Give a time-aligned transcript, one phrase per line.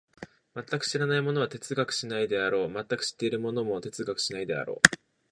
[0.55, 4.97] 全く知らない者は哲学しないであろう、全く知っている者も哲学しないであろう。